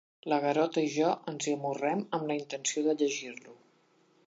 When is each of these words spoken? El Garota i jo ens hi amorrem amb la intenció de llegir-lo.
El 0.27 0.33
Garota 0.45 0.83
i 0.85 0.89
jo 0.93 1.09
ens 1.33 1.49
hi 1.49 1.53
amorrem 1.59 2.01
amb 2.19 2.27
la 2.33 2.39
intenció 2.41 2.85
de 2.89 2.97
llegir-lo. 3.03 3.57